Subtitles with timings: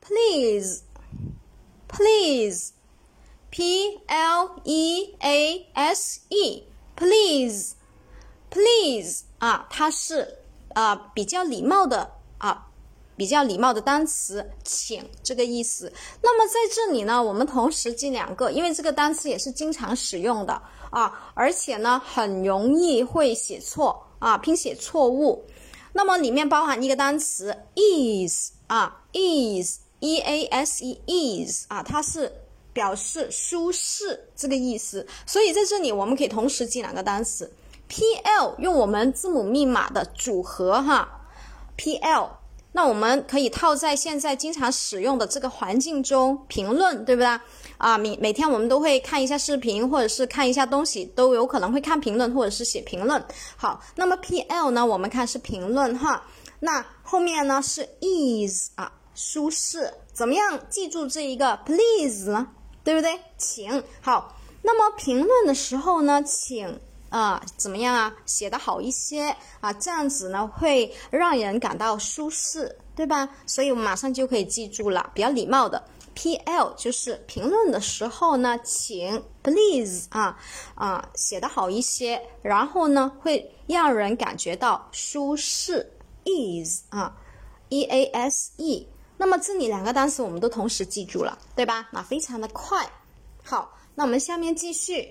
[0.00, 0.82] Please,
[1.88, 2.72] please,
[3.50, 6.64] p l e a s e,
[6.96, 7.72] please,
[8.50, 10.38] please 啊，它是
[10.74, 12.68] 啊比较礼貌的啊
[13.16, 15.92] 比较礼貌的单词，请这个意思。
[16.22, 20.60] 那么在这里呢，我们同时记两个，因为这个单词也是经常使用的
[20.90, 25.44] 啊，而且呢很容易会写错啊拼写错误。
[25.92, 29.78] 那么里面包含一个单词 is 啊 is。
[30.14, 32.30] e a s e ease 啊，它是
[32.72, 37.50] 表示舒适这个意思，所以在这里我们可以同时记两个单词。
[37.88, 41.08] p l 用我们字母密码的组合哈
[41.76, 42.30] ，p l，
[42.72, 47.40] 那我们可以套在现在经常使用的这个环境中评论，对不对？
[47.78, 53.24] 啊，每每天我们都会看一下视频或者是看一下东西，都有可能会看评论或者是写评论。
[53.56, 56.24] 好，那么 p l 呢，我们看是评论哈，
[56.58, 58.95] 那后面呢是 ease 啊。
[59.16, 60.60] 舒适怎么样？
[60.68, 62.46] 记住这一个 please 呢，
[62.84, 63.18] 对不对？
[63.38, 73.26] 请好，那么评论的时候呢，请啊怎么样啊，写的好一些啊，这样子呢会让人感到舒适，对吧？
[73.46, 75.82] 所以我马上就可以记住了，比较礼貌的
[76.14, 80.38] p l 就是评论的时候呢，请 please 啊
[80.74, 85.90] 啊写的好一些，然后呢会让人感觉到舒适
[86.26, 87.16] ease 啊
[87.70, 88.86] e a s e。
[89.18, 91.88] 那么这里两个单词我们都同时记住了，对吧？
[91.90, 92.86] 那非常的快。
[93.42, 95.10] 好，那我们下面继续。